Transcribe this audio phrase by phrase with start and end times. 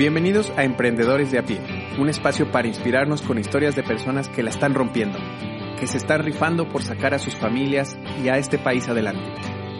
[0.00, 1.60] Bienvenidos a Emprendedores de a pie,
[1.98, 5.18] un espacio para inspirarnos con historias de personas que la están rompiendo,
[5.78, 9.30] que se están rifando por sacar a sus familias y a este país adelante.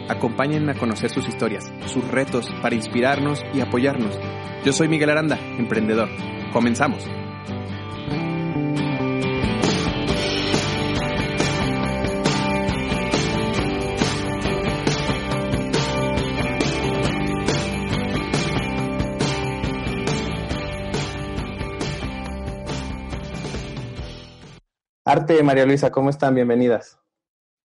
[0.09, 4.15] Acompáñenme a conocer sus historias, sus retos para inspirarnos y apoyarnos.
[4.63, 6.09] Yo soy Miguel Aranda, emprendedor.
[6.53, 7.09] Comenzamos.
[25.11, 26.35] Arte, María Luisa, ¿cómo están?
[26.35, 26.97] Bienvenidas.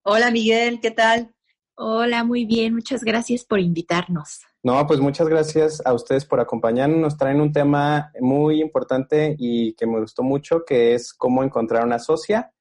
[0.03, 1.33] Hola Miguel, ¿qué tal?
[1.75, 4.41] Hola, muy bien, muchas gracias por invitarnos.
[4.63, 6.99] No, pues muchas gracias a ustedes por acompañarnos.
[6.99, 11.85] Nos traen un tema muy importante y que me gustó mucho, que es cómo encontrar
[11.85, 12.51] una socia.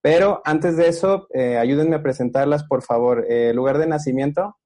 [0.00, 3.24] Pero antes de eso, eh, ayúdenme a presentarlas, por favor.
[3.28, 4.58] Eh, ¿Lugar de nacimiento?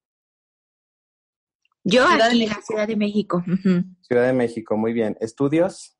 [1.85, 3.45] Yo aquí, en la Ciudad de México.
[4.01, 5.19] Ciudad de México, muy bien.
[5.21, 5.96] ¿Estudios?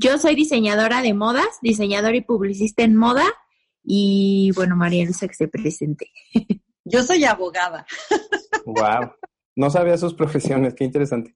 [0.00, 3.26] Yo soy diseñadora de modas, diseñadora y publicista en moda.
[3.82, 6.12] Y bueno, María Luisa, que se presente.
[6.84, 7.84] Yo soy abogada.
[8.64, 9.12] Wow.
[9.56, 11.34] No sabía sus profesiones, qué interesante.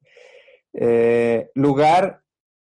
[0.75, 2.23] Eh, lugar,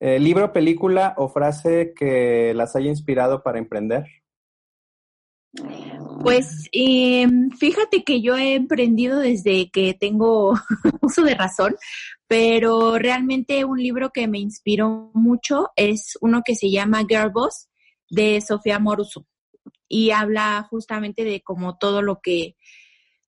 [0.01, 4.07] eh, libro, película o frase que las haya inspirado para emprender.
[6.25, 10.55] Pues em, fíjate que yo he emprendido desde que tengo
[11.03, 11.77] uso de razón,
[12.27, 17.69] pero realmente un libro que me inspiró mucho es uno que se llama Girl Boss
[18.09, 19.27] de Sofía Moruso
[19.87, 22.57] y habla justamente de como todo lo que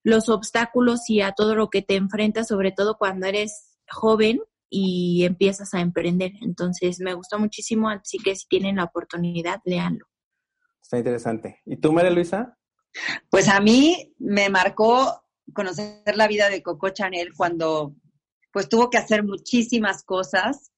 [0.03, 5.25] los obstáculos y a todo lo que te enfrentas, sobre todo cuando eres joven y
[5.27, 6.33] empiezas a emprender.
[6.41, 10.07] Entonces me gustó muchísimo, así que si tienen la oportunidad, léanlo.
[10.81, 11.61] Está interesante.
[11.67, 12.57] ¿Y tú, María Luisa?
[13.31, 17.95] Pues a mí me marcó conocer la vida de Coco Chanel cuando
[18.53, 20.73] pues tuvo que hacer muchísimas cosas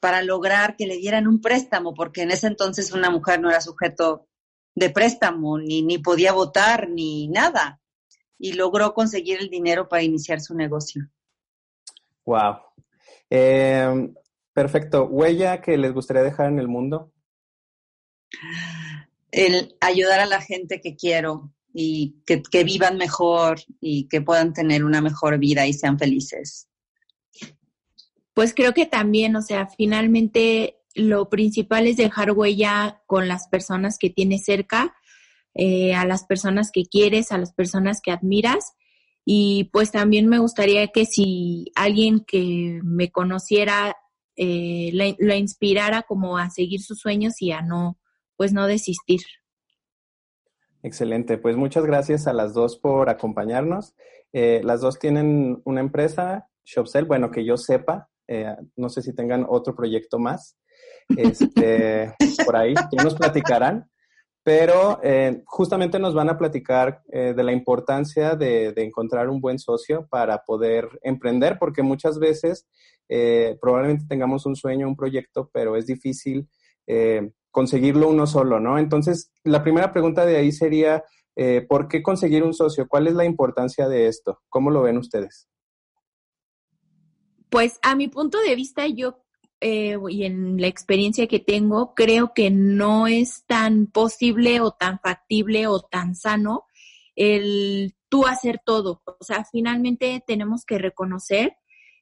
[0.00, 3.60] para lograr que le dieran un préstamo, porque en ese entonces una mujer no era
[3.60, 4.28] sujeto
[4.74, 7.80] de préstamo, ni, ni podía votar, ni nada.
[8.38, 11.10] Y logró conseguir el dinero para iniciar su negocio.
[12.24, 12.58] Wow.
[13.28, 14.14] Em,
[14.52, 15.04] perfecto.
[15.06, 17.12] ¿Huella que les gustaría dejar en el mundo?
[19.30, 24.84] El ayudar a la gente que quiero y que, vivan mejor y que puedan tener
[24.84, 26.68] una mejor vida y sean felices
[28.38, 33.98] pues creo que también, o sea, finalmente lo principal es dejar huella con las personas
[33.98, 34.94] que tienes cerca,
[35.54, 38.74] eh, a las personas que quieres, a las personas que admiras.
[39.24, 43.96] Y pues también me gustaría que si alguien que me conociera
[44.36, 47.98] eh, la, inspirara como a seguir sus sueños y a no,
[48.38, 49.20] pues no desistir.
[50.82, 53.94] Excelente, pues muchas gracias a las dos por acompañarnos.
[54.32, 59.12] Eh, las dos tienen una empresa, Shopsell, bueno, que yo sepa, eh, no sé si
[59.12, 60.56] tengan otro proyecto más
[61.16, 62.14] este,
[62.46, 63.90] por ahí, que nos platicarán.
[64.44, 70.06] Pero eh, justamente nos van a platicar de la importancia de, encontrar un buen socio
[70.08, 72.66] para poder emprender, porque muchas veces
[73.60, 76.48] probablemente tengamos un sueño, un proyecto, pero es difícil
[77.58, 78.78] conseguirlo uno solo, ¿no?
[78.78, 81.02] Entonces, la primera pregunta de ahí sería,
[81.68, 82.86] ¿por qué conseguir un socio?
[82.86, 84.40] ¿Cuál es la importancia de esto?
[84.48, 85.48] ¿Cómo lo ven ustedes?
[87.50, 89.24] Pues a mi punto de vista, yo
[89.60, 95.00] eh, y en la experiencia que tengo, creo que no es tan posible o tan
[95.00, 96.64] factible o tan sano
[97.16, 99.02] el tú hacer todo.
[99.04, 101.56] O sea, finalmente tenemos que reconocer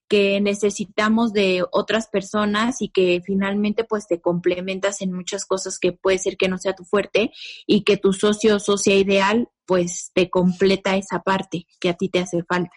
[0.09, 5.93] que necesitamos de otras personas y que finalmente pues te complementas en muchas cosas que
[5.93, 7.33] puede ser que no sea tu fuerte
[7.67, 12.09] y que tu socio o socia ideal pues te completa esa parte que a ti
[12.09, 12.77] te hace falta.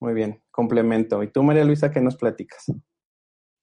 [0.00, 1.22] Muy bien, complemento.
[1.22, 2.64] ¿Y tú, María Luisa, qué nos platicas?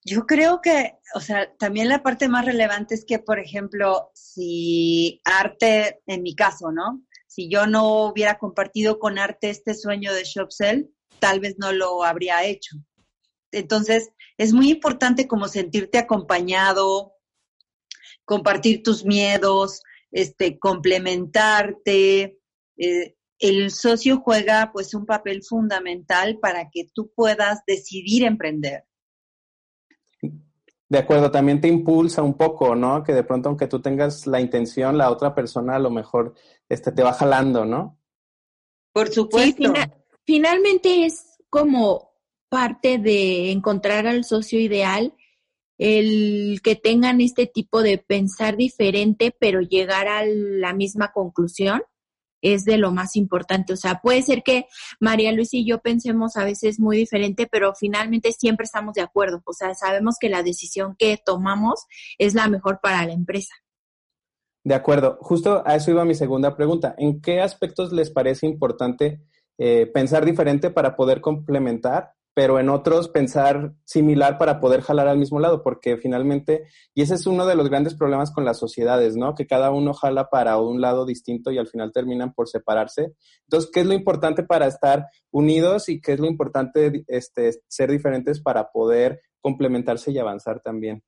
[0.05, 5.21] Yo creo que, o sea, también la parte más relevante es que, por ejemplo, si
[5.25, 7.03] arte, en mi caso, ¿no?
[7.27, 10.89] Si yo no hubiera compartido con arte este sueño de Shopsell,
[11.19, 12.77] tal vez no lo habría hecho.
[13.51, 17.13] Entonces, es muy importante como sentirte acompañado,
[18.25, 19.81] compartir tus miedos,
[20.11, 22.39] este, complementarte,
[22.77, 28.83] eh, el socio juega pues un papel fundamental para que tú puedas decidir emprender.
[30.89, 33.03] De acuerdo, también te impulsa un poco, ¿no?
[33.03, 36.33] Que de pronto, aunque tú tengas la intención, la otra persona a lo mejor
[36.67, 37.97] este, te va jalando, ¿no?
[38.91, 39.71] Por supuesto.
[40.29, 42.11] Finalmente es como
[42.49, 45.15] parte de encontrar al socio ideal
[45.79, 51.81] el que tengan este tipo de pensar diferente, pero llegar a la misma conclusión
[52.43, 53.73] es de lo más importante.
[53.73, 54.67] O sea, puede ser que
[54.99, 59.41] María Luisa y yo pensemos a veces muy diferente, pero finalmente siempre estamos de acuerdo.
[59.45, 61.87] O sea, sabemos que la decisión que tomamos
[62.19, 63.55] es la mejor para la empresa.
[64.63, 65.17] De acuerdo.
[65.21, 66.93] Justo a eso iba mi segunda pregunta.
[66.99, 69.23] ¿En qué aspectos les parece importante
[69.59, 75.17] eh, pensar diferente para poder complementar pero en otros pensar similar para poder jalar al
[75.17, 79.17] mismo lado, porque finalmente, y ese es uno de los grandes problemas con las sociedades,
[79.17, 79.35] ¿no?
[79.35, 83.11] Que cada uno jala para un lado distinto y al final terminan por separarse.
[83.41, 87.91] Entonces, ¿qué es lo importante para estar unidos y qué es lo importante este, ser
[87.91, 91.03] diferentes para poder complementarse y avanzar también?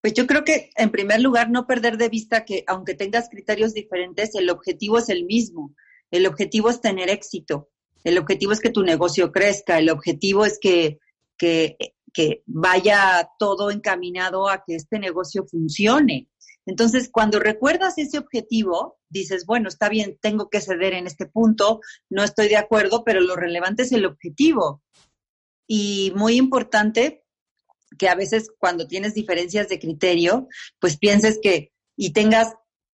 [0.00, 3.74] Pues yo creo que, en primer lugar, no perder de vista que aunque tengas criterios
[3.74, 5.74] diferentes, el objetivo es el mismo.
[6.14, 7.68] El objetivo es tener éxito
[8.04, 11.00] el objetivo es que tu negocio crezca, el objetivo es que,
[11.38, 11.78] que,
[12.46, 16.28] vaya todo encaminado a que este negocio funcione.
[16.66, 21.80] Entonces, cuando recuerdas ese objetivo, dices, bueno, está bien, tengo que ceder en este punto,
[22.08, 24.82] no estoy de acuerdo, pero lo relevante es el objetivo.
[25.66, 27.24] Y muy importante
[27.98, 32.54] que a veces cuando tienes diferencias de criterio, pues pienses que y tengas,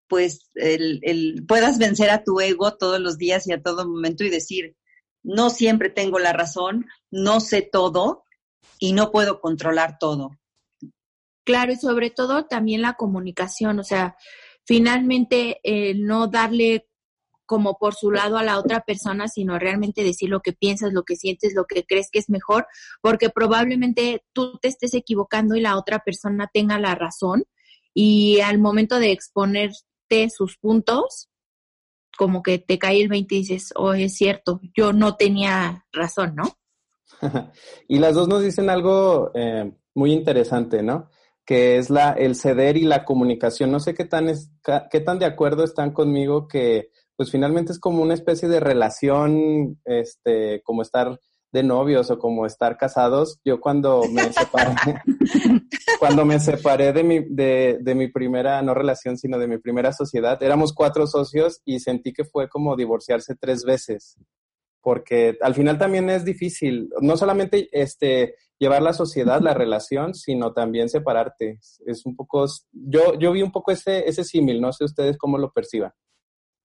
[0.10, 4.24] pues, el, el, puedas vencer a tu ego todos los días y a todo momento
[4.24, 4.76] y decir,
[5.24, 8.24] no siempre tengo la razón, no sé todo
[8.80, 10.32] y no puedo controlar todo.
[11.46, 14.16] Claro, y sobre todo también la comunicación, o sea,
[14.66, 15.62] finalmente
[15.96, 16.90] no darle
[17.50, 21.02] como por su lado a la otra persona, sino realmente decir lo que piensas, lo
[21.02, 22.68] que sientes, lo que crees que es mejor,
[23.02, 27.46] porque probablemente tú te estés equivocando y la otra persona tenga la razón
[27.92, 29.12] y al momento de
[30.30, 31.30] sus puntos,
[32.18, 36.36] como que te cae el 20 y dices, oh, es cierto, yo no tenía razón,
[36.36, 36.58] ¿no?
[37.88, 41.10] y las dos nos dicen algo eh, muy interesante, ¿no?
[41.46, 43.72] Que es la, el ceder y la comunicación.
[43.72, 44.52] No sé qué tan, es,
[44.92, 49.80] qué tan de acuerdo están conmigo que, pues finalmente es como una especie de relación,
[49.86, 51.20] este, como estar
[51.52, 53.40] de novios o como estar casados.
[53.44, 55.02] Yo cuando me separé,
[56.00, 59.94] cuando me separé de mi, de, de, mi primera, no relación, sino de mi primera
[59.94, 64.18] sociedad, éramos cuatro socios y sentí que fue como divorciarse tres veces.
[64.82, 70.54] Porque al final también es difícil, no solamente este, llevar la sociedad, la relación, sino
[70.54, 71.60] también separarte.
[71.86, 75.38] Es un poco, yo, yo vi un poco ese, ese símil, no sé ustedes cómo
[75.38, 75.92] lo perciban.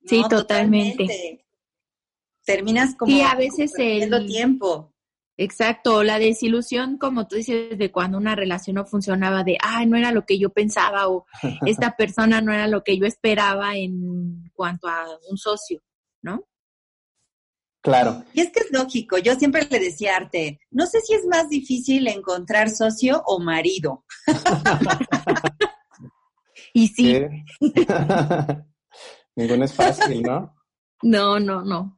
[0.06, 1.43] Sí, totalmente
[2.44, 4.92] terminas como y a veces el tiempo.
[5.36, 9.96] Exacto, la desilusión, como tú dices, de cuando una relación no funcionaba, de, ay, no
[9.96, 11.26] era lo que yo pensaba o
[11.66, 15.82] esta persona no era lo que yo esperaba en cuanto a un socio,
[16.22, 16.46] ¿no?
[17.82, 18.24] Claro.
[18.32, 21.26] Y es que es lógico, yo siempre le decía a Arte, no sé si es
[21.26, 24.04] más difícil encontrar socio o marido.
[26.72, 27.20] y sí.
[29.36, 30.54] Ninguno es fácil, ¿no?
[31.02, 31.93] No, no, no.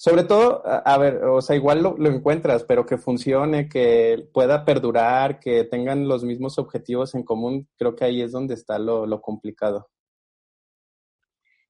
[0.00, 5.40] Sobre todo, a, ver, o sea, igual lo, encuentras, pero que funcione, que pueda perdurar,
[5.40, 9.90] que tengan los mismos objetivos en común, creo que ahí es donde está lo, complicado.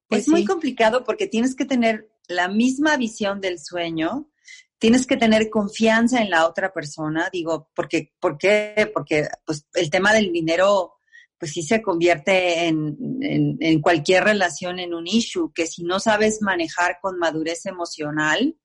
[0.09, 4.31] Pues es muy complicado porque tienes que tener la misma visión del sueño,
[4.77, 8.91] tienes que tener confianza en la otra persona, digo, porque, ¿por qué?
[8.93, 10.98] Porque pues, el tema del dinero
[11.39, 16.43] pues sí se convierte en, en, cualquier relación en un issue, que si no sabes
[16.43, 18.57] manejar con madurez emocional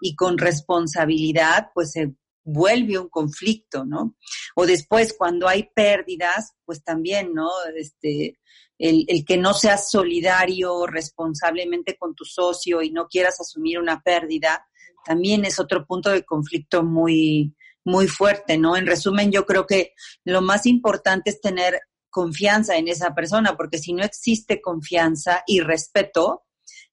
[0.00, 2.12] y con responsabilidad, pues se
[2.44, 4.16] vuelve un conflicto, ¿no?
[4.54, 7.48] O después, cuando hay pérdidas, pues también, ¿no?
[7.76, 8.38] Este,
[8.78, 14.00] el, el, que no seas solidario responsablemente con tu socio y no quieras asumir una
[14.02, 14.66] pérdida,
[15.04, 17.54] también es otro punto de conflicto muy,
[17.88, 18.76] muy fuerte, ¿no?
[18.76, 19.94] En resumen, yo creo que
[20.24, 25.60] lo más importante es tener confianza en esa persona, porque si no existe confianza y
[25.60, 26.44] respeto,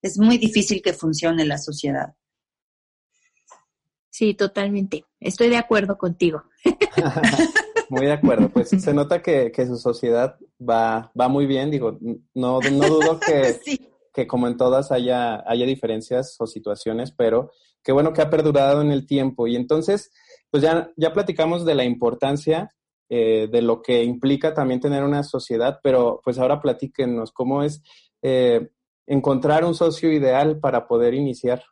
[0.01, 2.15] es muy difícil que funcione la sociedad.
[4.10, 5.05] Sí, totalmente.
[5.19, 6.43] Estoy de acuerdo contigo.
[7.89, 8.50] muy de acuerdo.
[8.50, 11.72] Pues se nota que, su sociedad va, va muy bien.
[11.72, 11.98] Digo,
[12.34, 13.60] no, no dudo que,
[14.13, 17.51] que como en todas haya, haya diferencias o situaciones, pero
[17.84, 19.48] qué bueno que ha perdurado en el tiempo.
[19.48, 20.12] Y entonces,
[20.50, 22.72] pues ya, ya platicamos de la importancia
[23.10, 27.82] eh, de lo que implica también tener una sociedad, pero pues ahora platíquenos cómo es,
[28.22, 28.70] eh,
[29.08, 31.64] encontrar un socio ideal para poder iniciar?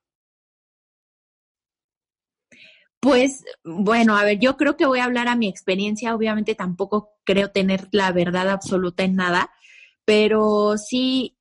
[2.99, 6.15] Pues bueno, a ver, yo creo que voy a hablar a mi experiencia.
[6.15, 9.51] Obviamente tampoco creo tener la verdad absoluta en nada,
[10.05, 11.37] pero sí,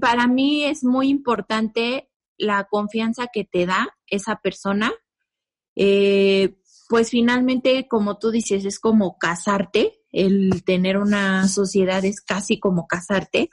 [0.00, 4.92] para mí es muy importante la confianza que te da esa persona.
[5.76, 6.56] Eh,
[6.94, 12.86] pues finalmente, como tú dices, es como casarte, el tener una sociedad es casi como
[12.86, 13.50] casarte.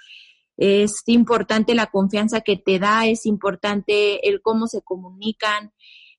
[0.57, 5.74] Es importante la confianza que te da, es importante el cómo se comunican,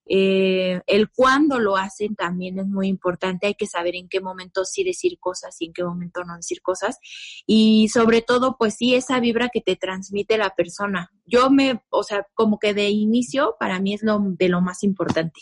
[0.04, 3.46] eh, el cuándo lo hacen también es muy importante.
[3.46, 6.60] Hay que saber en qué momento sí decir cosas y en qué momento no decir
[6.60, 6.98] cosas.
[7.46, 11.12] Y sobre todo, pues sí, esa vibra que te transmite la persona.
[11.24, 14.82] Yo me, o sea, como que de inicio, para mí es lo de lo más
[14.82, 15.40] importante.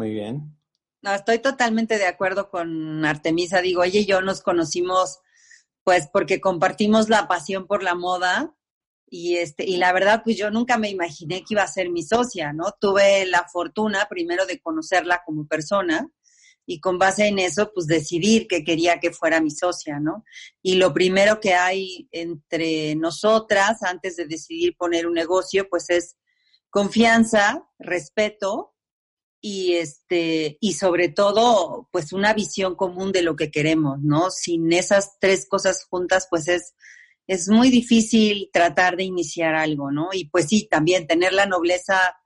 [0.00, 0.58] Muy bien.
[1.02, 3.60] No, estoy totalmente de acuerdo con Artemisa.
[3.60, 5.18] Digo, ella y yo nos conocimos
[5.84, 8.56] pues porque compartimos la pasión por la moda
[9.10, 12.02] y este y la verdad pues yo nunca me imaginé que iba a ser mi
[12.02, 12.74] socia, ¿no?
[12.80, 16.10] Tuve la fortuna primero de conocerla como persona
[16.64, 20.24] y con base en eso pues decidir que quería que fuera mi socia, ¿no?
[20.62, 26.16] Y lo primero que hay entre nosotras antes de decidir poner un negocio pues es
[26.70, 28.70] confianza, respeto
[29.40, 34.30] y este y sobre todo pues una visión común de lo que queremos, ¿no?
[34.30, 36.74] Sin esas tres cosas juntas pues es
[37.30, 40.08] es muy difícil tratar de iniciar algo, ¿no?
[40.12, 42.16] Y pues sí, también tener la nobleza,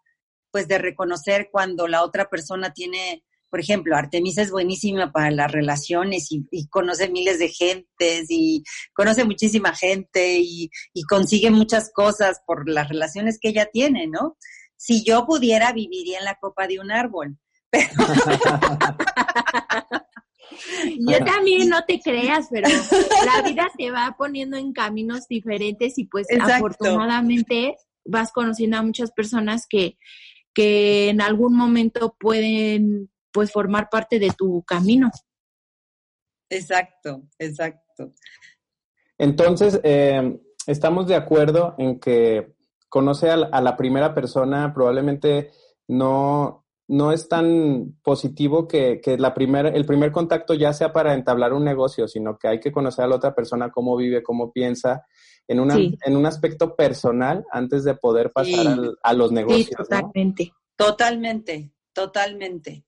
[0.51, 5.53] pues de reconocer cuando la otra persona tiene, por ejemplo, Artemisa es buenísima para las
[5.53, 12.41] relaciones y, conoce miles de gentes y conoce muchísima gente y, y consigue muchas cosas
[12.47, 14.39] por las relaciones que ella tiene, ¿no?
[14.77, 17.39] Si yo pudiera, viviría en la copa de un árbol.
[17.71, 17.89] Pero...
[20.99, 22.69] Yo también no te creas, pero
[23.25, 29.11] la vida te va poniendo en caminos diferentes y pues afortunadamente vas conociendo a muchas
[29.11, 29.97] personas que,
[30.53, 35.11] que en algún momento pueden pues formar parte de tu camino.
[36.49, 38.13] Exacto, exacto.
[39.19, 42.55] Entonces, eh, estamos de acuerdo en que
[42.95, 45.51] conoce a la primera persona probablemente
[45.89, 51.55] no, no es tan positivo que, que la el primer contacto ya sea para entablar
[51.55, 55.05] un negocio, sino que hay que conocer a la otra persona cómo vive, cómo piensa,
[55.49, 59.67] en, una, en un aspecto personal antes de poder pasar a los negocios.
[59.67, 60.53] Sí, totalmente.
[60.77, 62.85] Totalmente, totalmente.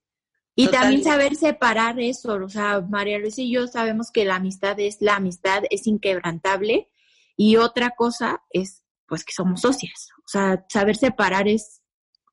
[0.55, 4.79] Y también saber separar eso, o sea, María Luisa y yo sabemos que la amistad
[4.79, 6.87] es la amistad, es inquebrantable,
[7.35, 10.09] y otra cosa es, pues, que somos socias.
[10.19, 11.81] O sea, saber separar es,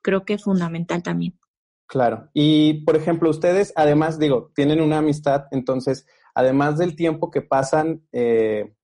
[0.03, 1.39] creo que fundamental también.
[1.87, 2.31] Claro.
[2.33, 8.07] Y, por ejemplo, ustedes, además, digo, tienen una amistad, entonces, además del tiempo que pasan
[8.13, 8.75] eh,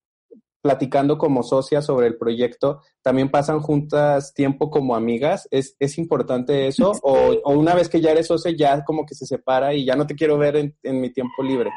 [0.62, 5.49] platicando como socias sobre el proyecto, también pasan juntas tiempo como amigas.
[5.50, 6.92] ¿Es, es importante eso?
[7.02, 9.97] O, o, una vez que ya eres socia, ya como que se separa y ya
[9.97, 11.70] no te quiero ver en, en mi tiempo libre?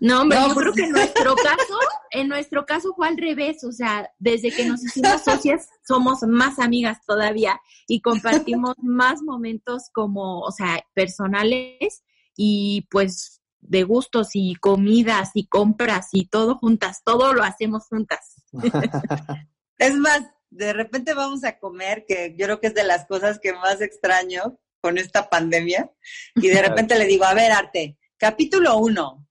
[0.00, 1.78] No, hombre, yo creo que en nuestro caso,
[2.14, 6.58] en nuestro caso fue al revés, o sea, desde que nos hicimos socias somos más
[6.58, 12.04] amigas todavía y compartimos más momentos como, o sea, personales
[12.36, 18.42] y pues de gustos y comidas y compras y todo juntas, todo lo hacemos juntas.
[19.78, 23.40] es más, de repente vamos a comer, que yo creo que es de las cosas
[23.40, 25.90] que más extraño con esta pandemia,
[26.36, 29.26] y de repente le digo, a ver, Arte, capítulo uno,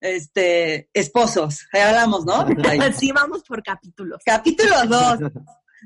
[0.00, 2.46] este, esposos, ahí hablamos, ¿no?
[2.96, 4.22] Sí, vamos por capítulos.
[4.24, 5.18] Capítulo dos,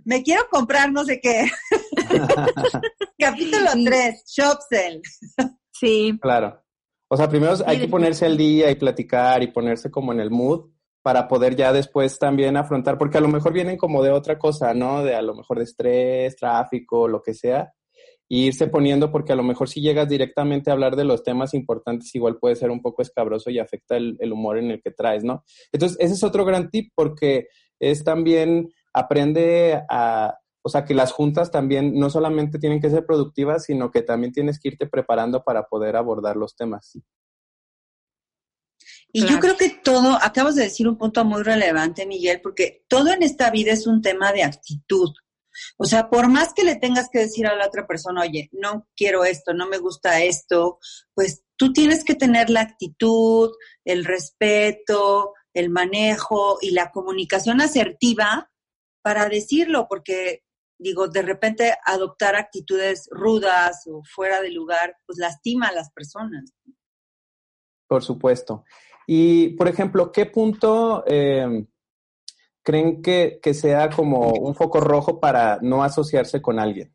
[0.04, 1.47] me quiero comprar no sé qué.
[3.18, 5.00] Capítulo tres, Shopsell.
[5.73, 6.18] Sí.
[6.21, 6.62] Claro.
[7.09, 10.30] O sea, primero hay que ponerse al día y platicar y ponerse como en el
[10.30, 10.71] mood
[11.02, 14.73] para poder ya después también afrontar, porque a lo mejor vienen como de otra cosa,
[14.73, 15.04] ¿no?
[15.04, 17.73] De a lo mejor de estrés, tráfico, lo que sea
[18.28, 21.54] y irse poniendo porque a lo mejor si llegas directamente a hablar de los temas
[21.54, 25.25] importantes igual puede ser un poco escabroso y afecta el, humor en el que traes,
[25.25, 25.45] ¿no?
[25.73, 31.12] Entonces, ese es otro gran tip porque es también aprende a, o sea, que las
[31.12, 35.43] juntas también no solamente tienen que ser productivas, sino que también tienes que irte preparando
[35.45, 36.99] para poder abordar los temas.
[39.16, 43.12] Y yo creo que todo, acabas de decir un punto muy relevante, Miguel, porque todo
[43.12, 45.11] en esta vida es un tema de actitud.
[45.76, 48.87] O sea, por más que le tengas que decir a la otra persona, oye, no
[48.96, 50.78] quiero esto, no me gusta esto,
[51.14, 53.52] pues tú tienes que tener la actitud,
[53.84, 58.50] el respeto, el manejo y la comunicación asertiva
[59.02, 60.42] para decirlo, porque
[60.78, 66.52] digo, de repente adoptar actitudes rudas o fuera de lugar, pues lastima a las personas.
[67.87, 68.64] Por supuesto.
[69.06, 71.66] Y, por ejemplo, ¿qué punto eh,
[72.64, 76.94] creen que, que sea como un foco rojo para no asociarse con alguien?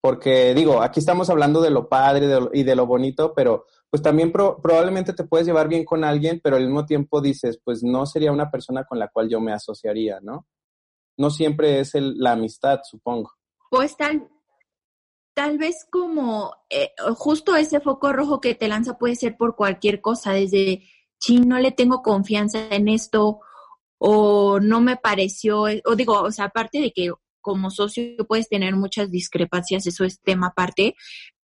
[0.00, 4.30] Porque digo, aquí estamos hablando de lo padre y de lo bonito, pero pues también
[4.30, 8.30] probablemente te puedes llevar bien con alguien, pero al mismo tiempo dices, pues no sería
[8.30, 10.46] una persona con la cual yo me asociaría, ¿no?
[11.16, 13.32] No siempre es la amistad, supongo.
[13.70, 14.28] Pues tal,
[15.34, 20.00] tal vez como eh, justo ese foco rojo que te lanza puede ser por cualquier
[20.00, 20.84] cosa, desde,
[21.18, 23.40] si no le tengo confianza en esto,
[23.98, 28.76] o no me pareció, o digo, o sea, aparte de que como socio puedes tener
[28.76, 30.94] muchas discrepancias, eso es tema aparte,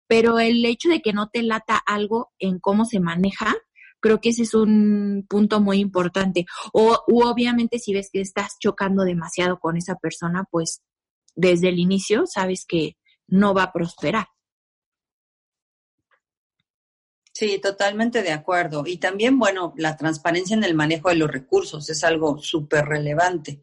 [0.07, 3.55] pero el hecho de que no te lata algo en cómo se maneja,
[3.99, 6.45] creo que ese es un punto muy importante.
[6.71, 10.81] O obviamente si ves que estás chocando demasiado con esa persona, pues
[11.35, 14.27] desde el inicio sabes que no va a prosperar.
[17.37, 18.81] Sí, totalmente de acuerdo.
[18.87, 23.61] Y también, bueno, la transparencia en el manejo de los recursos es algo súper relevante.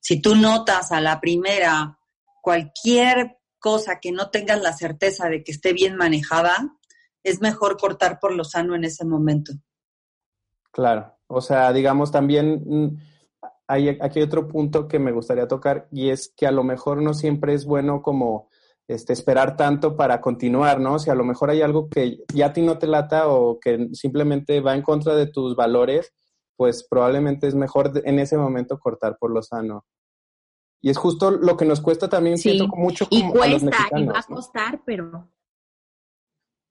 [0.00, 1.98] Si tú notas a la primera
[2.40, 6.78] cualquier cosa que no tengas la certeza de que esté bien manejada,
[7.22, 9.52] es mejor cortar por lo sano en ese momento.
[10.72, 12.96] Claro, o sea, digamos también mm,
[13.66, 17.12] hay aquí otro punto que me gustaría tocar y es que a lo mejor no
[17.12, 18.48] siempre es bueno como
[18.90, 20.98] este, esperar tanto para continuar, ¿no?
[20.98, 23.88] Si a lo mejor hay algo que ya a ti no te lata o que
[23.92, 26.12] simplemente va en contra de tus valores,
[26.56, 29.86] pues probablemente es mejor en ese momento cortar por lo sano.
[30.82, 34.18] Y es justo lo que nos cuesta también, siento mucho como y cuesta, y va
[34.18, 35.30] a costar, pero...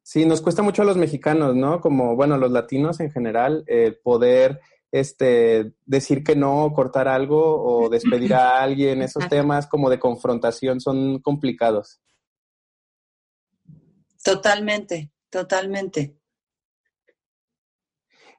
[0.03, 1.79] Sí, nos cuesta mucho a los mexicanos, ¿no?
[1.79, 4.59] Como, bueno, a los latinos en general, el poder
[4.91, 10.79] este, decir que no, cortar algo o despedir a alguien, esos temas como de confrontación
[10.79, 12.01] son complicados.
[14.23, 16.19] Totalmente, totalmente.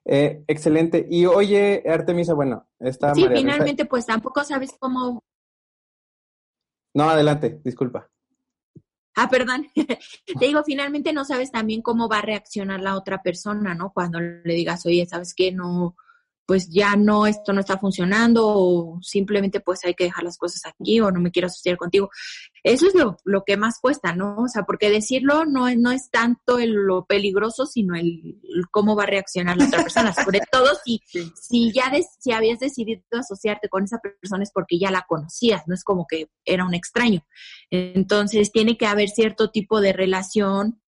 [0.04, 1.06] Eh, excelente.
[1.10, 5.22] Y oye, Artemisa, bueno, está Sí, finalmente, pues tampoco sabes cómo.
[6.94, 8.10] No, adelante, disculpa.
[9.14, 9.66] Ah, perdón.
[9.74, 13.92] Te digo, finalmente no sabes también cómo va a reaccionar la otra persona, ¿no?
[13.92, 15.52] Cuando le digas, oye, ¿sabes qué?
[15.52, 15.96] No,
[16.50, 20.62] pues ya no, esto no está funcionando o simplemente pues hay que dejar las cosas
[20.66, 22.10] aquí o no me quiero asociar contigo.
[22.64, 24.34] Eso es lo, lo que más cuesta, ¿no?
[24.34, 28.40] O sea, porque decirlo no es, no es tanto el, lo peligroso, sino el,
[28.72, 30.12] cómo va a reaccionar la otra persona.
[30.12, 31.00] Sobre todo si,
[31.40, 35.74] si ya si habías decidido asociarte con esa persona es porque ya la conocías, no
[35.76, 37.24] es como que era un extraño.
[37.70, 40.82] Entonces tiene que haber cierto tipo de relación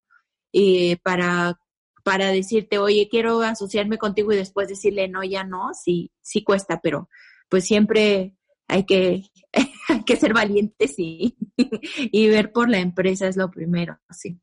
[0.52, 1.56] eh, para
[2.02, 6.80] para decirte, oye, quiero asociarme contigo y después decirle, no, ya no, sí, sí cuesta,
[6.82, 7.08] pero
[7.48, 8.36] pues siempre
[8.68, 9.24] hay que,
[9.88, 11.36] hay que ser valientes y,
[11.98, 14.40] y ver por la empresa es lo primero, sí.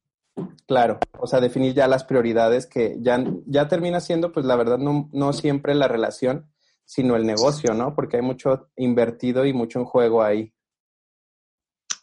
[0.67, 4.77] Claro, o sea, definir ya las prioridades que ya, ya termina siendo, pues la verdad,
[4.77, 6.49] no, no siempre la relación,
[6.85, 7.93] sino el negocio, ¿no?
[7.93, 10.53] Porque hay mucho invertido y mucho en juego ahí.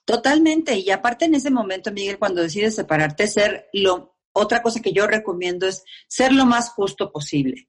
[0.04, 4.92] Totalmente, y aparte en ese momento, Miguel, cuando decides separarte, ser lo otra cosa que
[4.92, 7.68] yo recomiendo es ser lo más justo posible.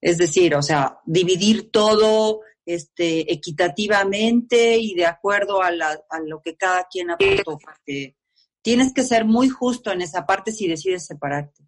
[0.00, 6.86] Es decir, o sea, dividir todo este, equitativamente y de acuerdo a, lo que cada
[6.90, 7.58] quien aportó.
[8.62, 11.64] tienes que ser muy justo en esa parte si decides separarte.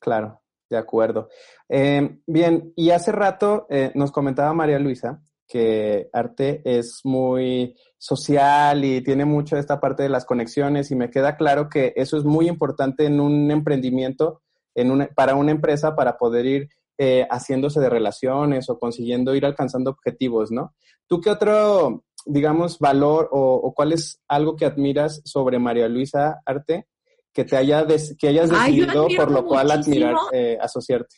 [0.00, 1.28] Claro, de acuerdo.
[1.68, 8.84] Eh, bien, y hace rato eh, nos comentaba María Luisa que arte es muy social
[8.84, 12.24] y tiene mucho esta parte de las conexiones y me queda claro que eso es
[12.24, 14.42] muy importante en un emprendimiento,
[14.74, 19.46] en una, para una empresa, para poder ir eh, haciéndose de relaciones o consiguiendo ir
[19.46, 20.74] alcanzando objetivos, ¿no?
[21.06, 26.86] ¿Tú qué otro, digamos, valor o, cuál es algo que admiras sobre María Luisa Arte
[27.32, 27.86] que te haya
[28.18, 31.16] que hayas decidido por lo cual admirar, eh, asociarte?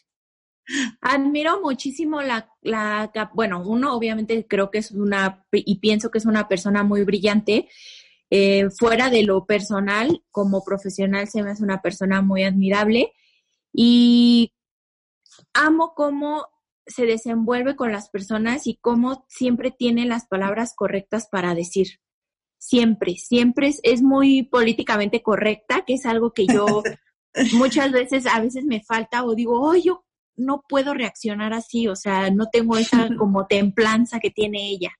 [1.00, 6.26] Admiro muchísimo la, la, bueno, uno obviamente creo que es una, y pienso que es
[6.26, 7.68] una persona muy brillante.
[8.30, 13.12] Eh, fuera de lo personal, como profesional se me hace una persona muy admirable
[13.72, 14.52] y
[15.52, 16.46] amo cómo
[16.86, 22.00] se desenvuelve con las personas y cómo siempre tiene las palabras correctas para decir.
[22.58, 26.82] Siempre, siempre es, es muy políticamente correcta, que es algo que yo
[27.54, 30.04] muchas veces, a veces me falta o digo, oh, yo
[30.40, 34.90] no puedo reaccionar así, o sea, no tengo esa como templanza que tiene ella.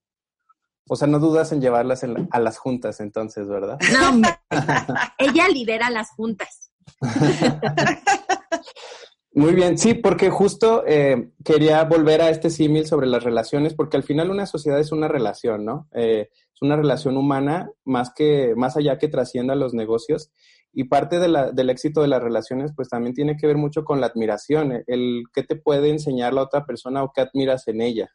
[0.89, 3.79] O sea, no dudas en llevarlas a las juntas entonces, ¿verdad?
[3.93, 4.21] No,
[5.19, 6.73] ella lidera las juntas.
[9.33, 13.97] Muy bien, sí, porque justo eh, quería volver a este símil sobre las relaciones, porque
[13.97, 15.89] al final una sociedad es una relación, ¿no?
[15.95, 20.33] Eh, es una relación humana más que, más allá que trascienda los negocios.
[20.73, 23.85] Y parte de la, del éxito de las relaciones, pues también tiene que ver mucho
[23.85, 27.81] con la admiración, el qué te puede enseñar la otra persona o qué admiras en
[27.81, 28.11] ella.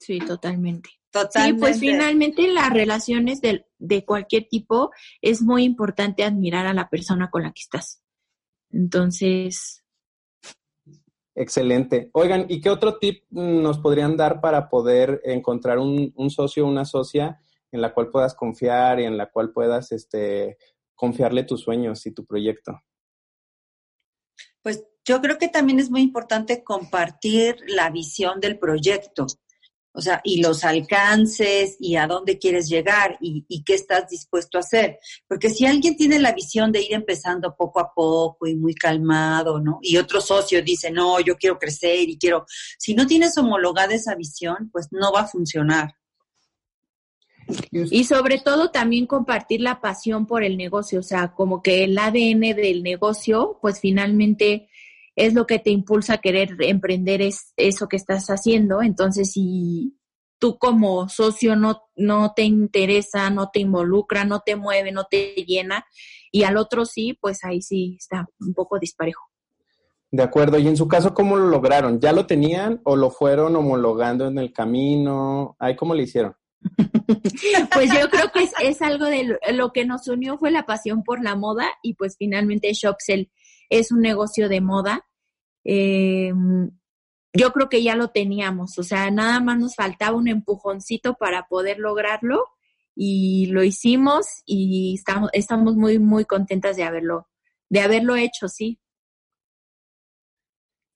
[0.00, 0.88] Sí, totalmente.
[1.10, 1.56] Totalmente.
[1.56, 6.74] Sí, pues finalmente en las relaciones de, de cualquier tipo es muy importante admirar a
[6.74, 8.02] la persona con la que estás.
[8.70, 9.84] Entonces.
[11.34, 12.10] Excelente.
[12.12, 16.68] Oigan, ¿y qué otro tip nos podrían dar para poder encontrar un, un socio o
[16.68, 17.40] una socia
[17.72, 20.58] en la cual puedas confiar y en la cual puedas este,
[21.00, 22.78] confiarle tus sueños y tu proyecto?
[24.60, 29.26] Pues yo creo que también es muy importante compartir la visión del proyecto.
[29.92, 34.60] O sea, y los alcances y a dónde quieres llegar y, qué estás dispuesto a
[34.60, 34.98] hacer.
[35.26, 39.58] Porque si alguien tiene la visión de ir empezando poco a poco y muy calmado,
[39.58, 39.78] ¿no?
[39.80, 42.44] Y otro socio dice, no, yo quiero crecer y quiero...
[42.78, 45.94] Si no tienes homologada esa visión, pues no va a funcionar.
[47.70, 51.98] Y sobre todo también compartir la pasión por el negocio, o sea, como que el
[51.98, 54.68] ADN del negocio, pues finalmente
[55.16, 58.82] es lo que te impulsa a querer emprender es eso que estás haciendo.
[58.82, 59.96] Entonces, si
[60.38, 65.34] tú como socio no, no te interesa, no te involucra, no te mueve, no te
[65.46, 65.84] llena,
[66.32, 69.30] y al otro sí, pues ahí sí está un poco disparejo.
[70.10, 70.58] De acuerdo.
[70.58, 72.00] Y en su caso, ¿cómo lo lograron?
[72.00, 75.56] ¿Ya lo tenían o lo fueron homologando en el camino?
[75.58, 76.34] ¿Ahí cómo lo hicieron?
[77.72, 81.22] pues yo creo que es, algo de lo, que nos unió fue la pasión por
[81.22, 83.30] la moda y pues finalmente Shopsell
[83.68, 85.06] es un negocio de moda.
[85.64, 86.32] Eh,
[87.32, 91.46] yo creo que ya lo teníamos, o sea, nada más nos faltaba un empujoncito para
[91.46, 92.44] poder lograrlo
[92.96, 97.28] y lo hicimos y estamos, estamos muy, muy contentas de haberlo,
[97.68, 98.80] de haberlo hecho, sí.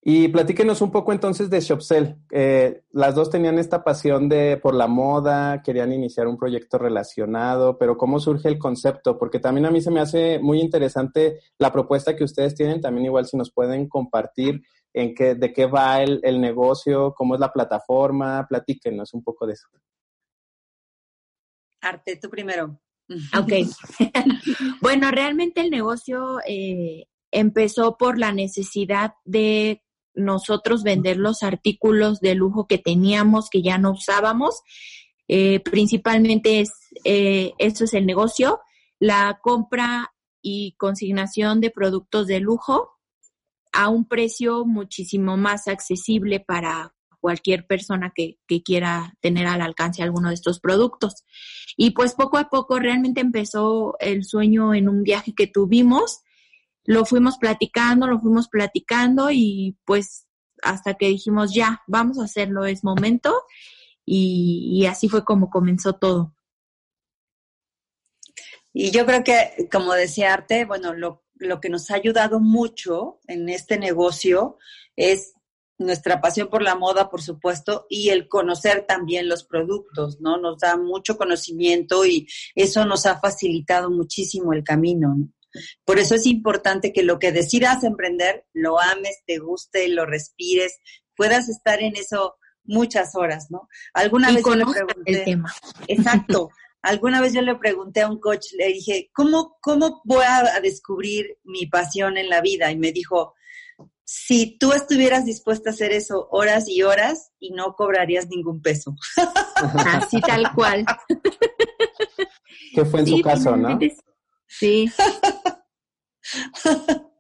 [0.07, 2.17] Y platíquenos un poco entonces de Shopsell.
[2.31, 7.79] Eh, las dos tenían esta pasión de por la moda, querían iniciar un proyecto relacionado,
[7.79, 9.19] pero ¿cómo surge el concepto?
[9.19, 12.83] Porque también a mí se me hace muy interesante la propuesta que ustedes tienen.
[12.83, 14.61] También igual si nos pueden compartir
[14.93, 19.47] en qué, de qué va el, el negocio, cómo es la plataforma, platíquenos un poco
[19.47, 19.69] de eso.
[21.81, 22.79] Arte, tú primero.
[23.39, 23.53] Ok.
[24.81, 29.83] bueno, realmente el negocio eh, empezó por la necesidad de
[30.15, 34.63] nosotros vender los artículos de lujo que teníamos, que ya no usábamos.
[35.29, 36.71] Eh, principalmente es,
[37.05, 38.61] eh, eso es el negocio,
[38.99, 42.91] la compra y consignación de productos de lujo
[43.73, 50.03] a un precio muchísimo más accesible para cualquier persona que, que, quiera tener al alcance
[50.03, 51.25] alguno de estos productos.
[51.75, 56.21] Y pues poco a poco realmente empezó el sueño en un viaje que tuvimos
[56.85, 60.27] lo fuimos platicando, lo fuimos platicando y pues
[60.63, 63.43] hasta que dijimos ya, vamos a hacerlo, es momento
[64.07, 66.35] y, así fue como comenzó todo.
[68.73, 73.21] Y yo creo que, como decía Arte, bueno, lo, lo que nos ha ayudado mucho
[73.29, 74.59] en este negocio
[74.97, 75.35] es
[75.79, 80.39] nuestra pasión por la moda, por supuesto, y el conocer también los productos, ¿no?
[80.39, 85.15] Nos da mucho conocimiento y eso nos ha facilitado muchísimo el camino.
[85.17, 85.29] ¿no?
[85.85, 90.79] Por eso es importante que lo que decidas emprender, lo ames, te guste, lo respires,
[91.17, 93.69] puedas estar en eso muchas horas, ¿no?
[93.93, 95.03] Alguna vez yo le pregunté.
[95.07, 95.55] El tema.
[95.89, 96.51] Exacto.
[96.83, 101.39] Alguna vez yo le pregunté a un coach, le dije, ¿cómo, ¿cómo voy a descubrir
[101.43, 102.71] mi pasión en la vida?
[102.71, 103.35] Y me dijo,
[104.05, 108.95] si tú estuvieras dispuesta a hacer eso horas y horas y no cobrarías ningún peso.
[109.57, 110.85] Así tal cual.
[112.75, 113.79] ¿Qué fue en su caso, no?
[114.47, 114.91] Sí.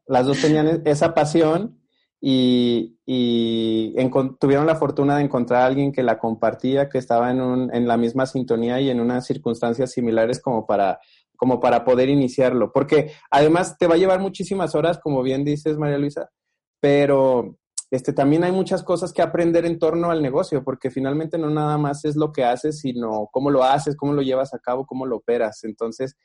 [0.07, 1.81] Las dos tenían esa pasión
[2.21, 2.97] y,
[4.39, 8.27] tuvieron la fortuna de encontrar a alguien que la compartía, que estaba en, la misma
[8.27, 11.01] sintonía y en unas circunstancias similares como para,
[11.37, 12.73] como para poder iniciarlo.
[12.73, 16.31] Porque además te va a llevar muchísimas horas, como bien dices, María Luisa,
[16.81, 17.59] pero
[17.91, 21.79] este, también hay muchas cosas que aprender en torno al negocio, porque finalmente no nada
[21.79, 25.07] más es lo que haces, sino cómo lo haces, cómo lo llevas a cabo, cómo
[25.07, 25.63] lo operas.
[25.65, 26.17] Entonces,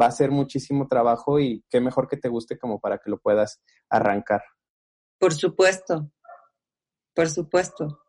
[0.00, 3.18] va a ser muchísimo trabajo y qué mejor que te guste como para que lo
[3.18, 4.42] puedas arrancar.
[5.18, 6.10] Por supuesto,
[7.14, 8.00] por supuesto.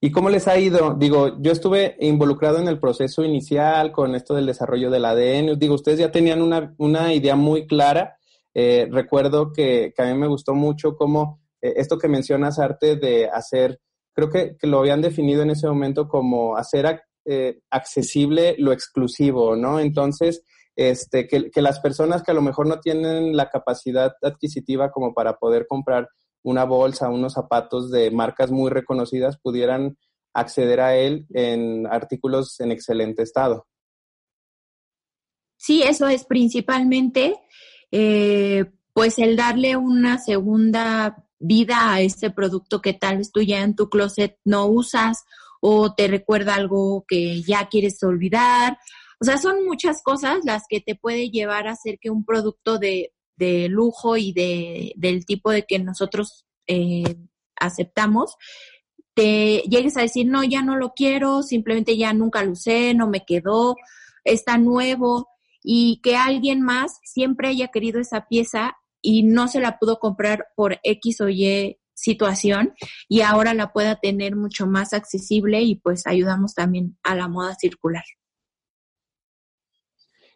[0.00, 0.94] ¿Y cómo les ha ido?
[0.94, 5.58] Digo, yo estuve involucrado en el proceso inicial con esto del desarrollo del ADN.
[5.58, 8.18] Digo, ustedes ya tenían una, una idea muy clara.
[8.52, 12.96] Eh, recuerdo que, que, a mí me gustó mucho cómo eh, esto que mencionas, Arte,
[12.96, 13.80] de hacer,
[14.12, 19.56] creo que, que, lo habían definido en ese momento como hacer eh, accesible lo exclusivo,
[19.56, 19.80] ¿no?
[19.80, 20.44] Entonces,
[20.76, 25.38] este, que, las personas que a lo mejor no tienen la capacidad adquisitiva como para
[25.38, 26.08] poder comprar
[26.42, 29.96] una bolsa, unos zapatos de marcas muy reconocidas, pudieran
[30.34, 33.66] acceder a él en artículos en excelente estado.
[35.56, 37.40] Sí, eso es principalmente,
[37.90, 43.62] eh, pues el darle una segunda vida a este producto que tal vez tú ya
[43.62, 45.24] en tu closet no usas
[45.60, 48.78] o te recuerda algo que ya quieres olvidar.
[49.24, 52.76] O sea, son muchas cosas las que te puede llevar a hacer que un producto
[52.76, 57.16] de, de lujo y de, del tipo de que nosotros eh,
[57.56, 58.36] aceptamos,
[59.14, 63.08] te llegues a decir, no, ya no lo quiero, simplemente ya nunca lo usé, no
[63.08, 63.76] me quedó,
[64.24, 65.30] está nuevo,
[65.62, 70.48] y que alguien más siempre haya querido esa pieza y no se la pudo comprar
[70.54, 72.74] por X o Y situación
[73.08, 77.54] y ahora la pueda tener mucho más accesible y pues ayudamos también a la moda
[77.58, 78.04] circular.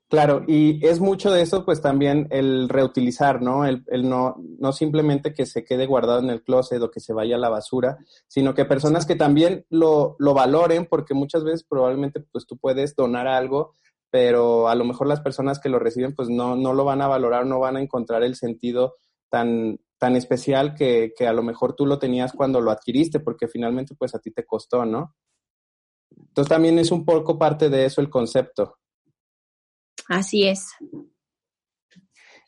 [0.08, 3.66] Claro, y es mucho de eso, pues también el reutilizar, ¿no?
[3.66, 7.36] El, no, no simplemente que se quede guardado en el closet o que se vaya
[7.36, 12.20] a la basura, sino que personas que también lo, lo valoren, porque muchas veces probablemente
[12.20, 13.74] pues tú puedes donar algo,
[14.10, 17.08] pero a lo mejor las personas que lo reciben pues no, no lo van a
[17.08, 18.94] valorar, no van a encontrar el sentido
[19.28, 23.46] tan, tan especial que, que a lo mejor tú lo tenías cuando lo adquiriste, porque
[23.46, 25.14] finalmente pues a ti te costó, ¿no?
[26.10, 28.78] Entonces también es un poco parte de eso el concepto.
[30.08, 30.70] Así es.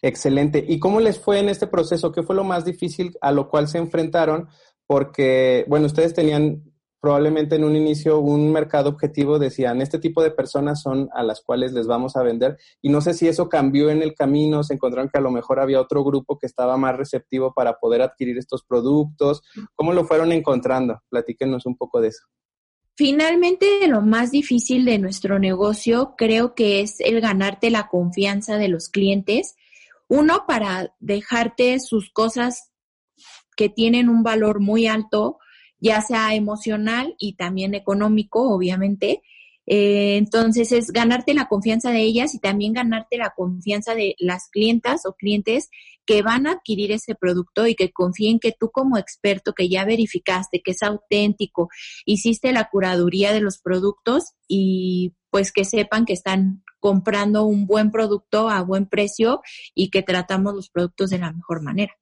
[0.02, 0.64] Excelente.
[0.66, 2.10] ¿Y cómo les fue en este proceso?
[2.10, 4.48] ¿Qué fue lo más difícil a lo cual se enfrentaron?
[4.86, 6.64] Porque, bueno, ustedes tenían
[7.00, 11.40] probablemente en un inicio un mercado objetivo, decían, este tipo de personas son a las
[11.40, 12.58] cuales les vamos a vender.
[12.82, 15.60] Y no sé si eso cambió en el camino, se encontraron que a lo mejor
[15.60, 19.42] había otro grupo que estaba más receptivo para poder adquirir estos productos.
[19.74, 21.00] ¿Cómo lo fueron encontrando?
[21.08, 22.24] Platíquenos un poco de eso.
[23.00, 28.68] Finalmente, lo más difícil de nuestro negocio creo que es el ganarte la confianza de
[28.68, 29.56] los clientes.
[30.06, 32.72] Uno, para dejarte sus cosas
[33.56, 35.38] que tienen un valor muy alto,
[35.78, 39.22] ya sea emocional y también económico, obviamente.
[39.72, 44.48] Eh, entonces es ganarte la confianza de ellas y también ganarte la confianza de las
[44.48, 45.70] clientas o clientes
[46.04, 49.84] que van a adquirir ese producto y que confíen que tú como experto que ya
[49.84, 51.68] verificaste que es auténtico,
[52.04, 57.92] hiciste la curaduría de los productos y pues que sepan que están comprando un buen
[57.92, 59.40] producto a buen precio
[59.72, 61.94] y que tratamos los productos de la mejor manera.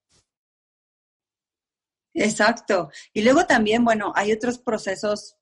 [2.14, 2.88] Exacto.
[3.12, 5.38] Y luego también, bueno, hay otros procesos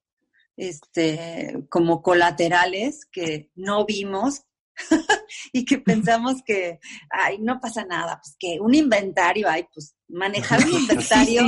[0.57, 4.43] este, como colaterales que no vimos
[5.53, 6.79] y que pensamos que,
[7.11, 11.43] ay, no pasa nada, pues que un inventario, ay, pues manejar un inventario,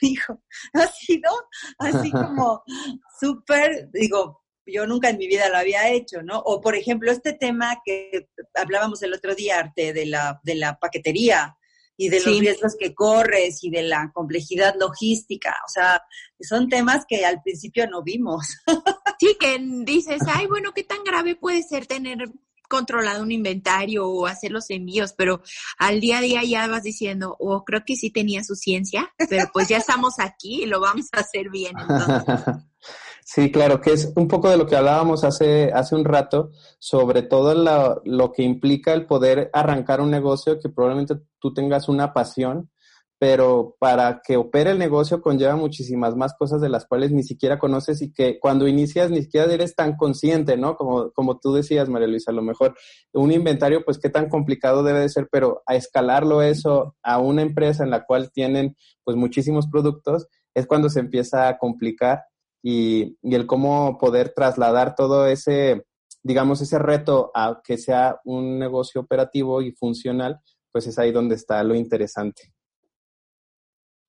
[0.00, 0.42] hijo,
[0.74, 1.30] ha sido
[1.78, 2.62] así como
[3.18, 6.38] súper, digo, yo nunca en mi vida lo había hecho, ¿no?
[6.38, 10.78] O por ejemplo, este tema que hablábamos el otro día, Arte, de la, de la
[10.78, 11.56] paquetería,
[12.00, 15.54] y de los riesgos que corres y de la complejidad logística.
[15.66, 16.02] O sea,
[16.40, 18.56] son temas que al principio no vimos.
[19.20, 22.32] sí, que dices, ay, bueno, ¿qué tan grave puede ser tener
[22.70, 25.42] controlado un inventario o hacer los envíos, pero
[25.76, 29.50] al día a día ya vas diciendo, oh, creo que sí tenía su ciencia, pero
[29.52, 31.72] pues ya estamos aquí y lo vamos a hacer bien.
[31.78, 32.54] Entonces.
[33.32, 37.22] Sí, claro, que es un poco de lo que hablábamos hace, hace un rato, sobre
[37.22, 37.54] todo
[38.04, 42.72] lo, que implica el poder arrancar un negocio que probablemente tú tengas una pasión,
[43.20, 47.60] pero para que opere el negocio conlleva muchísimas más cosas de las cuales ni siquiera
[47.60, 50.74] conoces y que cuando inicias ni siquiera eres tan consciente, ¿no?
[50.74, 52.74] Como, como tú decías, María Luisa, a lo mejor
[53.12, 57.42] un inventario, pues qué tan complicado debe de ser, pero a escalarlo eso a una
[57.42, 62.24] empresa en la cual tienen pues muchísimos productos, es cuando se empieza a complicar
[62.62, 65.86] y, el cómo poder trasladar todo ese,
[66.22, 70.40] digamos, ese reto a que sea un negocio operativo y funcional,
[70.72, 72.52] pues es ahí donde está lo interesante.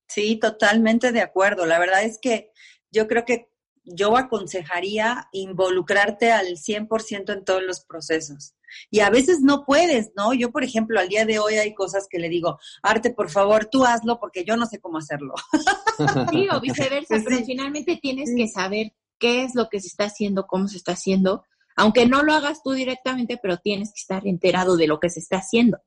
[0.07, 1.65] Sí, totalmente de acuerdo.
[1.65, 2.51] La verdad es que
[2.91, 3.49] yo creo que
[3.83, 8.53] yo aconsejaría involucrarte al 100% en todos los procesos.
[8.89, 10.33] Y a veces no puedes, ¿no?
[10.33, 13.65] Yo, por ejemplo, al día de hoy hay cosas que le digo, Arte, por favor,
[13.65, 15.33] tú hazlo porque yo no sé cómo hacerlo.
[16.31, 20.47] Sí, o viceversa, pero finalmente tienes que saber qué es lo que se está haciendo,
[20.47, 21.43] cómo se está haciendo,
[21.75, 25.19] aunque no lo hagas tú directamente, pero tienes que estar enterado de lo que se
[25.19, 25.79] está haciendo.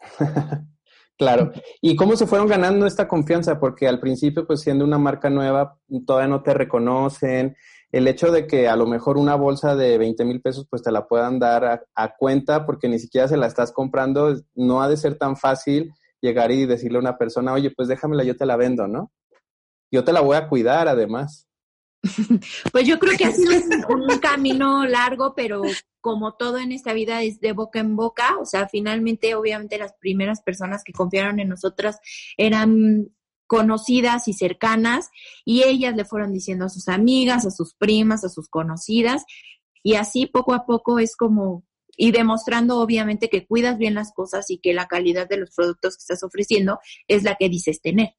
[1.18, 1.52] Claro.
[1.80, 3.60] ¿Y cómo se fueron ganando esta confianza?
[3.60, 7.56] Porque al principio, pues siendo una marca nueva, todavía no te reconocen.
[7.92, 10.90] El hecho de que a lo mejor una bolsa de 20 mil pesos, pues te
[10.90, 14.96] la puedan dar a, cuenta porque ni siquiera se la estás comprando, no ha de
[14.96, 18.56] ser tan fácil llegar y decirle a una persona, oye, pues déjamela, yo te la
[18.56, 19.12] vendo, ¿no?
[19.92, 21.46] Yo te la voy a cuidar además.
[22.72, 23.52] Pues yo creo que ha sido
[23.88, 25.62] un camino largo, pero
[26.00, 29.92] como todo en esta vida es de boca en boca, o sea, finalmente, obviamente, las
[29.94, 32.00] primeras personas que confiaron en nosotras
[32.36, 33.12] eran
[33.52, 35.10] conocidas y cercanas
[35.44, 39.26] y ellas le fueron diciendo a sus amigas, a sus primas, a sus conocidas
[39.82, 41.62] y así poco a poco es como
[41.94, 45.98] y demostrando obviamente que cuidas bien las cosas y que la calidad de los productos
[45.98, 48.14] que estás ofreciendo es la que dices tener.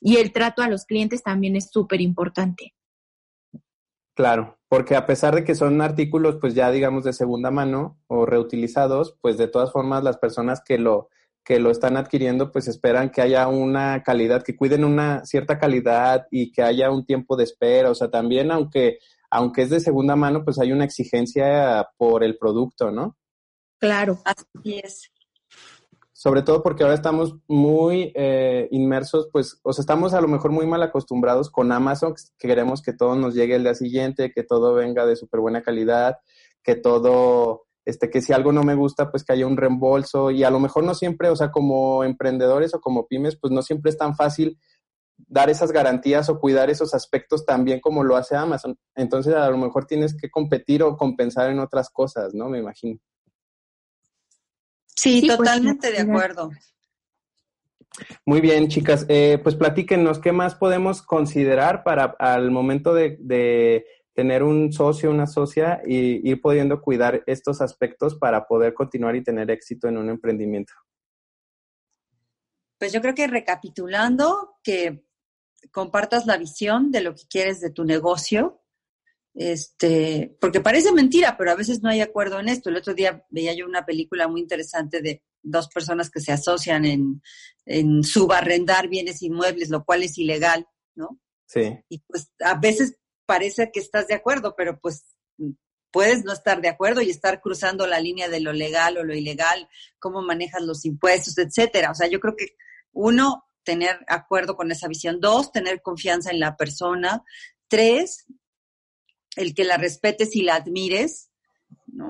[0.00, 2.72] Y el trato a los clientes también es súper importante.
[4.14, 8.24] Claro, porque a pesar de que son artículos, pues ya digamos de segunda mano o
[8.24, 11.10] reutilizados, pues de todas formas las personas que lo
[11.44, 16.26] que lo están adquiriendo, pues esperan que haya una calidad, que cuiden una cierta calidad
[16.30, 17.90] y que haya un tiempo de espera.
[17.90, 18.98] O sea, también aunque,
[19.30, 23.16] aunque es de segunda mano, pues hay una exigencia por el producto, ¿no?
[23.78, 24.18] Claro.
[24.24, 25.10] Así es
[26.24, 30.52] sobre todo porque ahora estamos muy eh, inmersos, pues, o sea, estamos a lo mejor
[30.52, 34.42] muy mal acostumbrados con Amazon, que queremos que todo nos llegue el día siguiente, que
[34.42, 36.16] todo venga de súper buena calidad,
[36.62, 40.44] que todo, este, que si algo no me gusta, pues que haya un reembolso y
[40.44, 43.90] a lo mejor no siempre, o sea, como emprendedores o como pymes, pues no siempre
[43.90, 44.58] es tan fácil
[45.16, 48.76] dar esas garantías o cuidar esos aspectos tan bien como lo hace Amazon.
[48.94, 52.48] Entonces, a lo mejor tienes que competir o compensar en otras cosas, ¿no?
[52.48, 52.98] Me imagino.
[54.86, 56.50] Sí, pues, totalmente de acuerdo.
[58.24, 59.06] Muy bien, chicas.
[59.08, 65.26] Eh, pues platíquenos, ¿qué más podemos considerar para al momento de, tener un socio, una
[65.26, 70.08] socia y ir pudiendo cuidar estos aspectos para poder continuar y tener éxito en un
[70.08, 70.72] emprendimiento?
[72.78, 75.04] Pues yo creo que recapitulando, que
[75.72, 78.60] compartas la visión de lo que quieres de tu negocio,
[79.34, 82.70] este, porque parece mentira, pero a veces no hay acuerdo en esto.
[82.70, 86.84] El otro día veía yo una película muy interesante de dos personas que se asocian
[86.84, 87.20] en,
[87.66, 91.20] en subarrendar bienes inmuebles, lo cual es ilegal, ¿no?
[91.46, 91.76] Sí.
[91.88, 92.96] Y pues a veces
[93.26, 95.04] parece que estás de acuerdo, pero pues
[95.90, 99.14] puedes no estar de acuerdo y estar cruzando la línea de lo legal o lo
[99.14, 101.90] ilegal, cómo manejas los impuestos, etcétera.
[101.90, 102.56] O sea, yo creo que
[102.92, 105.20] uno, tener acuerdo con esa visión.
[105.20, 107.24] Dos, tener confianza en la persona.
[107.68, 108.26] Tres,
[109.36, 111.30] el que la respetes y la admires,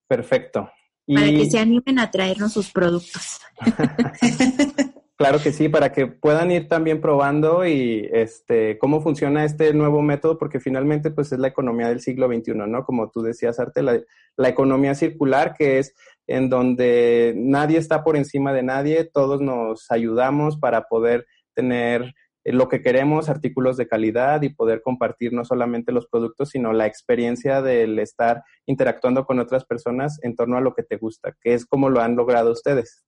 [0.09, 0.69] Perfecto.
[1.07, 3.39] Para que se animen a traernos sus productos.
[5.17, 10.03] claro que sí, para que puedan ir también probando y este cómo funciona este nuevo
[10.03, 12.85] método, porque finalmente pues es la economía del siglo XXI, ¿no?
[12.85, 15.95] Como tú decías, Arte, la, economía circular, que es
[16.27, 22.69] en donde nadie está por encima de nadie, todos nos ayudamos para poder tener lo
[22.69, 27.61] que queremos, artículos de calidad y poder compartir no solamente los productos, sino la experiencia
[27.61, 31.67] del estar interactuando con otras personas en torno a lo que te gusta, que es
[31.67, 33.05] como lo han logrado ustedes.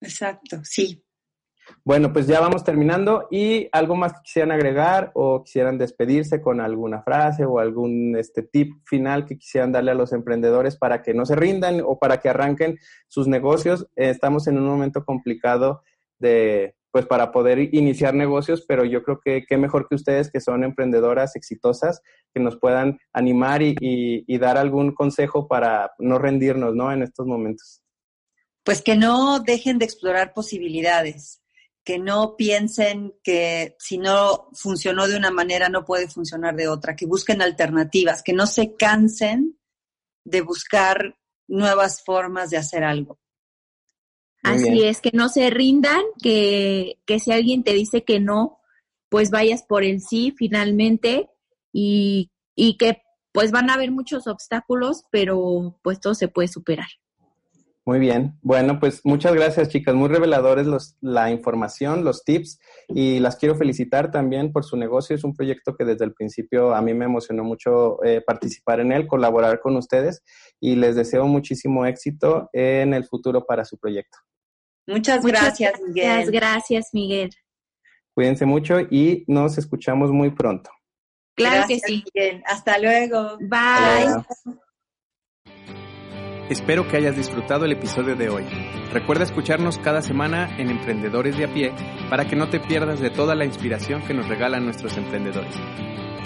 [0.00, 1.05] Exacto, sí.
[1.84, 6.60] Bueno, pues ya vamos terminando y algo más que quisieran agregar o quisieran despedirse con
[6.60, 11.14] alguna frase o algún este tip final que quisieran darle a los emprendedores para que
[11.14, 13.86] no se rindan o para que arranquen sus negocios.
[13.96, 15.82] estamos en un momento complicado
[16.18, 20.40] de, pues para poder iniciar negocios, pero yo creo que qué mejor que ustedes que
[20.40, 22.00] son emprendedoras exitosas,
[22.32, 26.90] que nos puedan animar y, dar algún consejo para no rendirnos, ¿no?
[26.90, 27.82] En estos momentos.
[28.64, 31.42] Pues que no dejen de explorar posibilidades,
[31.86, 36.96] que no piensen que si no funcionó de una manera no puede funcionar de otra,
[36.96, 39.56] que busquen alternativas, que no se cansen
[40.24, 41.16] de buscar
[41.46, 43.20] nuevas formas de hacer algo.
[44.42, 48.58] Así es, que no se rindan, que, que si alguien te dice que no,
[49.08, 51.30] pues vayas por el sí finalmente
[51.72, 56.88] y, y que pues van a haber muchos obstáculos, pero pues todo se puede superar.
[57.86, 58.36] Muy bien.
[58.42, 59.94] Bueno, pues muchas gracias, chicas.
[59.94, 62.58] Muy reveladores los, la información, los tips
[62.88, 65.14] y las quiero felicitar también por su negocio.
[65.14, 68.90] Es un proyecto que desde el principio a mí me emocionó mucho eh, participar en
[68.90, 70.24] él, colaborar con ustedes
[70.60, 74.18] y les deseo muchísimo éxito en el futuro para su proyecto.
[74.88, 76.08] Muchas gracias, Miguel.
[76.08, 77.30] Muchas gracias, Miguel.
[78.14, 80.70] Cuídense mucho y nos escuchamos muy pronto.
[81.36, 82.02] Claro que sí.
[82.12, 82.42] Miguel.
[82.46, 83.38] Hasta luego.
[83.38, 84.24] Bye.
[86.48, 88.44] Espero que hayas disfrutado el episodio de hoy.
[88.92, 91.72] Recuerda escucharnos cada semana en Emprendedores de a pie
[92.08, 95.54] para que no te pierdas de toda la inspiración que nos regalan nuestros emprendedores.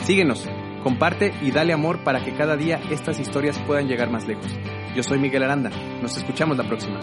[0.04, 0.46] Síguenos,
[0.82, 4.46] comparte y dale amor para que cada día estas historias puedan llegar más lejos.
[4.94, 5.70] Yo soy Miguel Aranda.
[6.02, 7.00] Nos escuchamos la próxima.